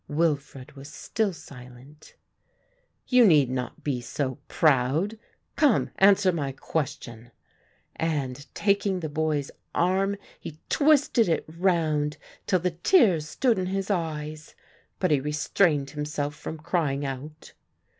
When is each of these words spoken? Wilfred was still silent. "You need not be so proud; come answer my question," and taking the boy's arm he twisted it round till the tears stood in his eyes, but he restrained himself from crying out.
Wilfred 0.07 0.71
was 0.71 0.91
still 0.91 1.31
silent. 1.31 2.15
"You 3.05 3.23
need 3.23 3.51
not 3.51 3.83
be 3.83 4.01
so 4.01 4.39
proud; 4.47 5.19
come 5.55 5.91
answer 5.99 6.31
my 6.31 6.53
question," 6.53 7.29
and 7.95 8.47
taking 8.55 9.01
the 9.01 9.09
boy's 9.09 9.51
arm 9.75 10.17
he 10.39 10.57
twisted 10.69 11.29
it 11.29 11.45
round 11.47 12.17
till 12.47 12.57
the 12.57 12.71
tears 12.71 13.29
stood 13.29 13.59
in 13.59 13.67
his 13.67 13.91
eyes, 13.91 14.55
but 14.97 15.11
he 15.11 15.19
restrained 15.19 15.91
himself 15.91 16.33
from 16.33 16.57
crying 16.57 17.05
out. 17.05 17.53